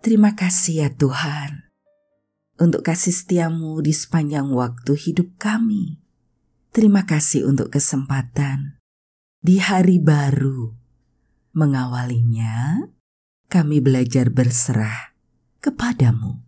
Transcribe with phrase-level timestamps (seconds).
[0.00, 1.68] Terima kasih ya Tuhan
[2.56, 6.00] untuk kasih setiamu di sepanjang waktu hidup kami.
[6.72, 8.80] Terima kasih untuk kesempatan
[9.44, 10.72] di hari baru.
[11.52, 12.88] Mengawalinya,
[13.52, 15.12] kami belajar berserah
[15.60, 16.40] kepadamu.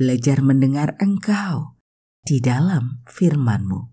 [0.00, 1.76] Belajar mendengar engkau
[2.24, 3.92] di dalam firmanmu.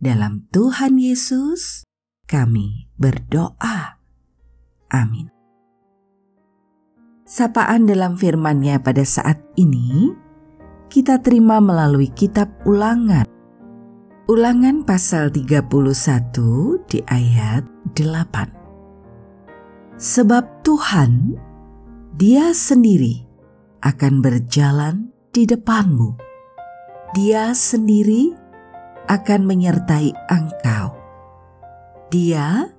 [0.00, 1.84] Dalam Tuhan Yesus,
[2.24, 4.00] kami berdoa.
[4.88, 5.33] Amin.
[7.34, 10.14] Sapaan dalam firman-Nya pada saat ini
[10.86, 13.26] kita terima melalui kitab Ulangan.
[14.30, 15.66] Ulangan pasal 31
[16.86, 17.66] di ayat
[17.98, 19.98] 8.
[19.98, 21.34] Sebab Tuhan,
[22.14, 23.26] Dia sendiri
[23.82, 26.14] akan berjalan di depanmu.
[27.18, 28.30] Dia sendiri
[29.10, 30.94] akan menyertai engkau.
[32.14, 32.70] Dia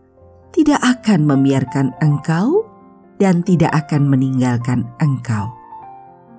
[0.56, 2.65] tidak akan membiarkan engkau
[3.20, 5.48] dan tidak akan meninggalkan engkau.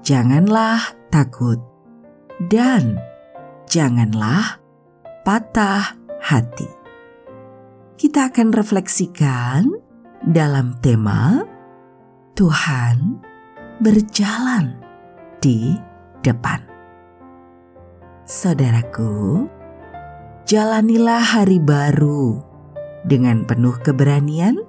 [0.05, 1.59] Janganlah takut
[2.53, 3.01] dan
[3.67, 4.61] janganlah
[5.25, 6.69] patah hati.
[7.97, 9.73] Kita akan refleksikan
[10.27, 11.43] dalam tema
[12.37, 13.25] Tuhan
[13.81, 14.77] berjalan
[15.41, 15.75] di
[16.21, 16.61] depan.
[18.27, 19.47] Saudaraku,
[20.45, 22.43] jalanilah hari baru
[23.07, 24.66] dengan penuh keberanian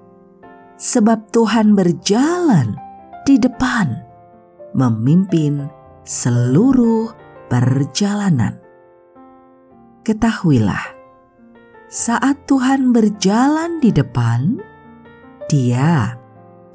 [0.77, 2.77] sebab Tuhan berjalan
[3.25, 3.97] di depan,
[4.77, 5.65] memimpin
[6.05, 7.11] seluruh
[7.49, 8.61] perjalanan.
[10.05, 10.95] Ketahuilah,
[11.91, 14.61] saat Tuhan berjalan di depan,
[15.47, 16.11] Dia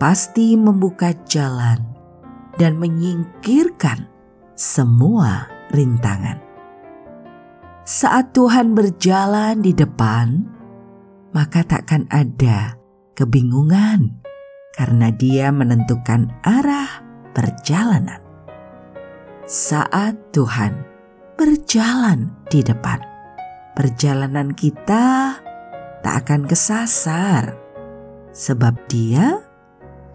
[0.01, 1.77] pasti membuka jalan
[2.57, 4.09] dan menyingkirkan
[4.57, 6.41] semua rintangan.
[7.85, 10.49] Saat Tuhan berjalan di depan,
[11.37, 12.82] maka takkan ada
[13.23, 14.19] kebingungan
[14.75, 18.19] karena dia menentukan arah perjalanan.
[19.47, 20.83] Saat Tuhan
[21.39, 22.99] berjalan di depan,
[23.79, 25.39] perjalanan kita
[26.03, 27.55] tak akan kesasar,
[28.35, 29.39] sebab Dia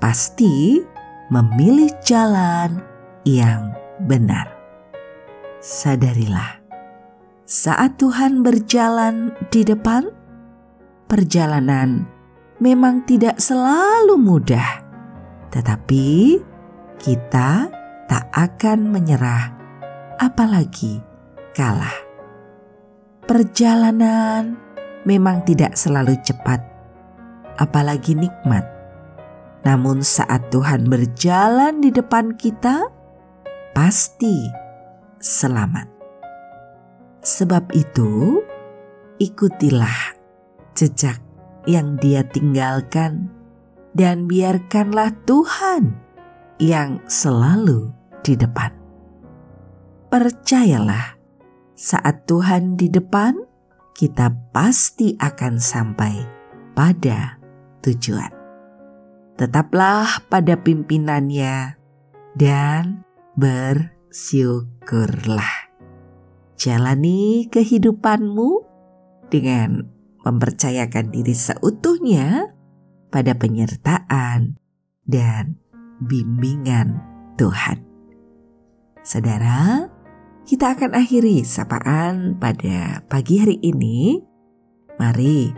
[0.04, 0.84] pasti
[1.32, 2.84] memilih jalan
[3.24, 3.72] yang
[4.04, 4.52] benar.
[5.64, 6.60] Sadarilah,
[7.48, 10.12] saat Tuhan berjalan di depan,
[11.08, 12.17] perjalanan
[12.58, 14.82] memang tidak selalu mudah,
[15.54, 16.38] tetapi
[16.98, 17.70] kita
[18.10, 19.54] tak akan menyerah,
[20.18, 21.02] apalagi
[21.54, 21.94] kalah.
[23.28, 24.58] Perjalanan
[25.04, 26.64] memang tidak selalu cepat,
[27.62, 28.66] apalagi nikmat.
[29.68, 32.88] Namun, saat Tuhan berjalan di depan kita,
[33.76, 34.48] pasti
[35.20, 35.92] selamat.
[37.20, 38.40] Sebab itu,
[39.20, 40.16] ikutilah
[40.72, 41.20] jejak
[41.68, 43.28] yang dia tinggalkan,
[43.92, 45.92] dan biarkanlah Tuhan
[46.58, 48.72] yang selalu di depan.
[50.08, 51.20] Percayalah,
[51.76, 53.36] saat Tuhan di depan,
[53.92, 56.24] kita pasti akan sampai
[56.72, 57.36] pada
[57.84, 58.32] tujuan.
[59.36, 61.76] Tetaplah pada pimpinannya
[62.40, 63.04] dan
[63.38, 65.70] bersyukurlah.
[66.58, 68.66] Jalani kehidupanmu
[69.30, 69.86] dengan
[70.28, 72.52] mempercayakan diri seutuhnya
[73.08, 74.60] pada penyertaan
[75.08, 75.56] dan
[76.04, 77.00] bimbingan
[77.40, 77.80] Tuhan.
[79.08, 79.88] Saudara,
[80.44, 84.20] kita akan akhiri sapaan pada pagi hari ini.
[85.00, 85.56] Mari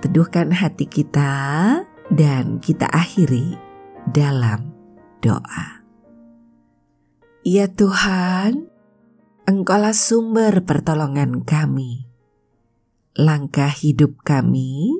[0.00, 1.32] teduhkan hati kita
[2.08, 3.60] dan kita akhiri
[4.16, 4.72] dalam
[5.20, 5.84] doa.
[7.44, 8.72] Ya Tuhan,
[9.46, 12.05] Engkaulah sumber pertolongan kami
[13.16, 14.92] langkah hidup kami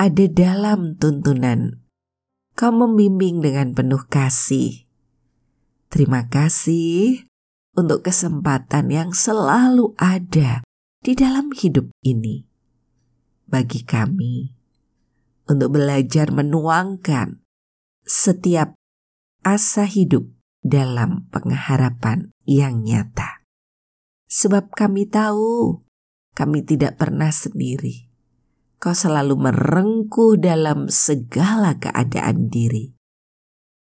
[0.00, 1.84] ada dalam tuntunan.
[2.56, 4.88] Kau membimbing dengan penuh kasih.
[5.92, 7.28] Terima kasih
[7.76, 10.64] untuk kesempatan yang selalu ada
[11.04, 12.48] di dalam hidup ini.
[13.44, 14.54] Bagi kami,
[15.44, 17.44] untuk belajar menuangkan
[18.08, 18.72] setiap
[19.44, 20.24] asa hidup
[20.64, 23.44] dalam pengharapan yang nyata.
[24.32, 25.84] Sebab kami tahu
[26.34, 28.10] kami tidak pernah sendiri.
[28.82, 32.92] Kau selalu merengkuh dalam segala keadaan diri.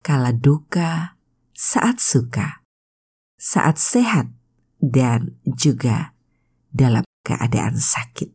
[0.05, 1.19] Kala duka,
[1.57, 2.63] saat suka,
[3.41, 4.31] saat sehat,
[4.79, 6.15] dan juga
[6.71, 8.31] dalam keadaan sakit.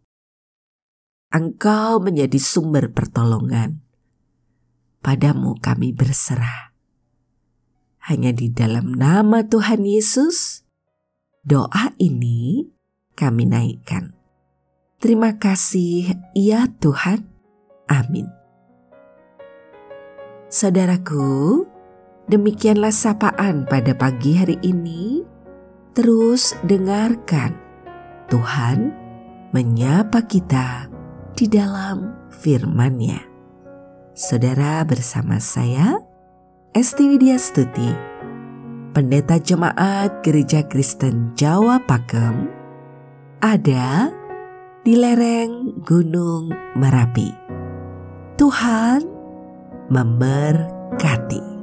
[1.32, 3.84] Engkau menjadi sumber pertolongan.
[5.04, 6.72] Padamu kami berserah.
[8.08, 10.64] Hanya di dalam nama Tuhan Yesus,
[11.44, 12.72] doa ini
[13.18, 14.14] kami naikkan.
[15.02, 17.26] Terima kasih, ya Tuhan.
[17.90, 18.30] Amin.
[20.48, 21.66] Saudaraku,
[22.30, 25.26] demikianlah sapaan pada pagi hari ini.
[25.98, 27.58] Terus dengarkan
[28.30, 28.94] Tuhan
[29.52, 30.86] menyapa kita
[31.34, 33.22] di dalam firman-Nya.
[34.18, 36.02] Saudara bersama saya,
[36.74, 37.94] Esti Widya Stuti,
[38.98, 42.57] Pendeta Jemaat Gereja Kristen Jawa Pakem,
[43.42, 44.10] ada
[44.82, 47.30] di lereng Gunung Merapi.
[48.38, 49.06] Tuhan
[49.94, 51.57] memberkati.